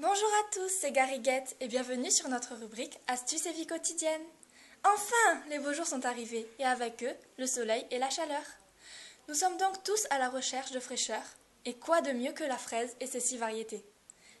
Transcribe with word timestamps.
Bonjour 0.00 0.28
à 0.28 0.50
tous, 0.54 0.72
c'est 0.80 0.92
Gariguette 0.92 1.56
et 1.60 1.68
bienvenue 1.68 2.10
sur 2.10 2.26
notre 2.30 2.54
rubrique 2.54 2.98
Astuces 3.06 3.44
et 3.44 3.52
vie 3.52 3.66
quotidienne. 3.66 4.22
Enfin, 4.82 5.42
les 5.50 5.58
beaux 5.58 5.74
jours 5.74 5.86
sont 5.86 6.06
arrivés 6.06 6.50
et 6.58 6.64
avec 6.64 7.02
eux, 7.02 7.14
le 7.36 7.46
soleil 7.46 7.86
et 7.90 7.98
la 7.98 8.08
chaleur. 8.08 8.40
Nous 9.28 9.34
sommes 9.34 9.58
donc 9.58 9.82
tous 9.84 10.06
à 10.08 10.16
la 10.16 10.30
recherche 10.30 10.70
de 10.70 10.80
fraîcheur 10.80 11.20
et 11.66 11.74
quoi 11.74 12.00
de 12.00 12.12
mieux 12.12 12.32
que 12.32 12.44
la 12.44 12.56
fraise 12.56 12.96
et 13.00 13.06
ses 13.06 13.20
six 13.20 13.36
variétés 13.36 13.84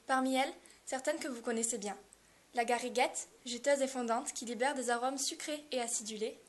Parmi 0.06 0.34
elles, 0.34 0.54
certaines 0.86 1.18
que 1.18 1.28
vous 1.28 1.42
connaissez 1.42 1.76
bien. 1.76 1.98
La 2.54 2.64
gariguette, 2.64 3.28
juteuse 3.44 3.82
et 3.82 3.86
fondante 3.86 4.32
qui 4.32 4.46
libère 4.46 4.74
des 4.74 4.88
arômes 4.88 5.18
sucrés 5.18 5.62
et 5.72 5.80
acidulés. 5.82 6.40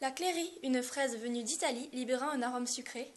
La 0.00 0.12
cléry, 0.12 0.56
une 0.62 0.84
fraise 0.84 1.18
venue 1.18 1.42
d'Italie 1.42 1.90
libérant 1.92 2.30
un 2.30 2.42
arôme 2.42 2.68
sucré. 2.68 3.12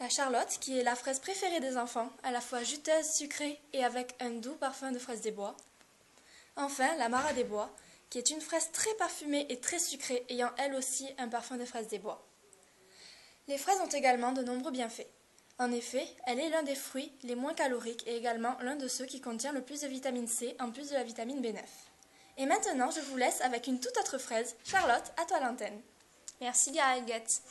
La 0.00 0.08
charlotte, 0.08 0.58
qui 0.60 0.78
est 0.78 0.84
la 0.84 0.94
fraise 0.94 1.18
préférée 1.18 1.58
des 1.58 1.76
enfants, 1.76 2.10
à 2.22 2.30
la 2.30 2.40
fois 2.40 2.62
juteuse, 2.62 3.10
sucrée 3.10 3.60
et 3.72 3.84
avec 3.84 4.14
un 4.20 4.30
doux 4.30 4.54
parfum 4.54 4.92
de 4.92 4.98
fraise 4.98 5.22
des 5.22 5.32
bois. 5.32 5.56
Enfin, 6.56 6.94
la 6.98 7.08
mara 7.08 7.32
des 7.32 7.42
bois, 7.42 7.74
qui 8.08 8.18
est 8.18 8.30
une 8.30 8.40
fraise 8.40 8.70
très 8.72 8.94
parfumée 8.94 9.46
et 9.48 9.58
très 9.58 9.80
sucrée, 9.80 10.24
ayant 10.28 10.50
elle 10.56 10.74
aussi 10.74 11.08
un 11.18 11.28
parfum 11.28 11.56
de 11.56 11.64
fraise 11.64 11.88
des 11.88 11.98
bois. 11.98 12.24
Les 13.48 13.58
fraises 13.58 13.80
ont 13.80 13.88
également 13.88 14.30
de 14.30 14.42
nombreux 14.42 14.70
bienfaits. 14.70 15.08
En 15.58 15.72
effet, 15.72 16.06
elle 16.26 16.38
est 16.38 16.50
l'un 16.50 16.62
des 16.62 16.76
fruits 16.76 17.12
les 17.24 17.34
moins 17.34 17.54
caloriques 17.54 18.06
et 18.06 18.16
également 18.16 18.56
l'un 18.60 18.76
de 18.76 18.86
ceux 18.86 19.06
qui 19.06 19.20
contient 19.20 19.52
le 19.52 19.62
plus 19.62 19.80
de 19.80 19.88
vitamine 19.88 20.28
C 20.28 20.56
en 20.60 20.70
plus 20.70 20.90
de 20.90 20.94
la 20.94 21.02
vitamine 21.02 21.42
B9. 21.42 21.58
Et 22.36 22.46
maintenant, 22.46 22.92
je 22.92 23.00
vous 23.00 23.16
laisse 23.16 23.40
avec 23.40 23.66
une 23.66 23.80
toute 23.80 23.96
autre 23.98 24.18
fraise. 24.18 24.54
Charlotte, 24.64 25.12
à 25.16 25.24
toi 25.24 25.40
l'antenne. 25.40 25.80
Merci 26.40 26.70
Gariguette. 26.70 27.42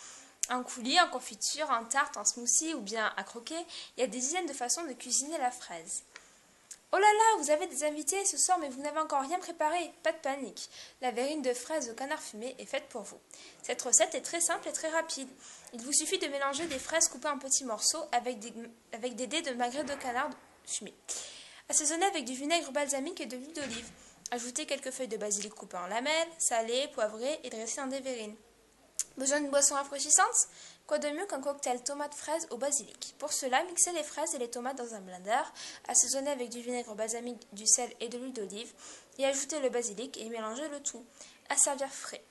En 0.50 0.64
coulis, 0.64 1.00
en 1.00 1.10
confiture, 1.10 1.70
en 1.70 1.84
tarte, 1.86 2.18
en 2.18 2.24
smoothie 2.24 2.74
ou 2.74 2.82
bien 2.82 3.14
à 3.18 3.24
croquer, 3.24 3.60
il 3.98 4.02
y 4.02 4.04
a 4.04 4.08
des 4.08 4.20
dizaines 4.20 4.46
de 4.46 4.54
façons 4.54 4.84
de 4.86 4.94
cuisiner 4.94 5.38
la 5.38 5.52
fraise. 5.52 6.04
Oh 6.94 6.98
là 6.98 7.12
là, 7.12 7.44
vous 7.44 7.52
avez 7.52 7.68
des 7.68 7.84
invités 7.84 8.24
ce 8.24 8.38
soir 8.38 8.58
mais 8.60 8.70
vous 8.70 8.82
n'avez 8.82 9.00
encore 9.00 9.22
rien 9.22 9.40
préparé. 9.40 9.91
Pas 10.04 10.13
de 10.13 10.20
panique. 10.20 10.70
La 11.02 11.12
verrine 11.12 11.41
de 11.41 11.54
fraise 11.54 11.90
au 11.90 11.94
canard 11.94 12.21
fumé 12.21 12.55
est 12.60 12.66
faite 12.66 12.88
pour 12.88 13.02
vous. 13.02 13.20
Cette 13.62 13.82
recette 13.82 14.16
est 14.16 14.21
très 14.21 14.40
simple 14.40 14.70
et 14.70 14.71
très 14.71 14.88
rapide. 14.88 15.27
Il 15.74 15.82
vous 15.82 15.91
suffit 15.91 16.18
de 16.18 16.27
mélanger 16.27 16.66
des 16.68 16.80
fraises 16.80 17.10
coupées 17.10 17.27
en 17.27 17.40
petits 17.40 17.66
morceaux 17.66 18.05
avec 18.14 18.40
des, 18.40 19.27
dés 19.27 19.41
de 19.41 19.54
magret 19.54 19.84
de 19.84 19.96
canard 19.96 20.30
fumé. 20.66 20.93
Assaisonnez 21.68 22.05
avec 22.05 22.24
du 22.24 22.34
vinaigre 22.34 22.71
balsamique 22.71 23.20
et 23.20 23.26
de 23.26 23.36
l'huile 23.36 23.54
d'olive. 23.54 23.90
Ajoutez 24.32 24.66
quelques 24.66 24.91
feuilles 24.91 25.10
de 25.10 25.18
basilic 25.18 25.54
coupées 25.54 25.77
en 25.77 25.88
lamelles, 25.88 26.30
salées, 26.38 26.88
poivrées 26.93 27.40
et 27.43 27.49
dressées 27.49 27.82
dans 27.82 27.88
des 27.88 27.99
verrines. 27.99 28.36
Besoin 29.18 29.40
d'une 29.40 29.49
boisson 29.49 29.73
rafraîchissante 29.73 30.48
Quoi 30.85 30.99
de 30.99 31.10
mieux 31.10 31.26
qu'un 31.26 31.41
cocktail 31.41 31.84
tomate-fraise 31.84 32.48
au 32.51 32.57
basilic 32.57 33.15
Pour 33.18 33.34
cela, 33.34 33.63
mixez 33.63 33.91
les 33.91 34.04
fraises 34.04 34.35
et 34.35 34.37
les 34.37 34.49
tomates 34.49 34.77
dans 34.77 34.93
un 34.93 35.01
blender, 35.01 35.41
assaisonnez 35.87 36.29
avec 36.29 36.49
du 36.49 36.62
vinaigre 36.62 36.96
balsamique, 36.96 37.48
du 37.51 37.65
sel 37.65 37.91
et 37.99 38.09
de 38.09 38.18
l'huile 38.18 38.34
d'olive, 38.34 38.71
et 39.18 39.26
ajoutez 39.26 39.59
le 39.59 39.70
basilic 39.70 40.18
et 40.18 40.29
mélangez 40.29 40.68
le 40.70 40.82
tout. 40.82 41.04
À 41.49 41.57
servir 41.57 41.90
frais. 41.90 42.24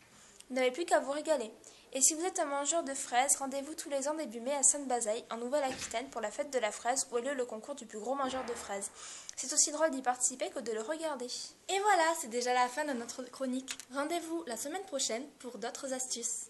Vous 0.49 0.55
n'avez 0.55 0.71
plus 0.71 0.85
qu'à 0.85 1.01
vous 1.01 1.11
régaler. 1.11 1.53
Et 1.93 2.01
si 2.01 2.15
vous 2.15 2.25
êtes 2.25 2.39
un 2.39 2.45
mangeur 2.45 2.85
de 2.85 2.95
fraises, 2.95 3.37
rendez-vous 3.37 3.75
tous 3.75 3.91
les 3.91 4.07
ans 4.07 4.15
début 4.15 4.41
mai 4.41 4.55
à 4.55 4.63
Sainte-Bazaille, 4.63 5.25
en 5.31 5.39
Nouvelle-Aquitaine, 5.39 6.09
pour 6.11 6.21
la 6.21 6.31
fête 6.31 6.53
de 6.53 6.59
la 6.59 6.71
fraise, 6.71 7.07
où 7.11 7.19
est 7.19 7.23
lieu 7.23 7.35
le 7.35 7.47
concours 7.47 7.75
du 7.75 7.87
plus 7.87 7.99
gros 7.99 8.15
mangeur 8.15 8.45
de 8.45 8.53
fraises. 8.53 8.91
C'est 9.35 9.53
aussi 9.53 9.73
drôle 9.73 9.91
d'y 9.91 10.03
participer 10.03 10.51
que 10.51 10.61
de 10.61 10.73
le 10.73 10.83
regarder. 10.83 11.29
Et 11.69 11.81
voilà, 11.81 12.05
c'est 12.21 12.29
déjà 12.29 12.55
la 12.55 12.69
fin 12.69 12.85
de 12.85 12.93
notre 12.93 13.23
chronique. 13.25 13.77
Rendez-vous 13.93 14.45
la 14.47 14.57
semaine 14.57 14.85
prochaine 14.85 15.27
pour 15.41 15.59
d'autres 15.59 15.93
astuces. 15.93 16.47